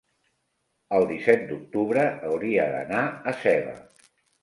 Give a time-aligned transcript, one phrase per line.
[0.99, 3.81] el disset d'octubre hauria d'anar a Seva.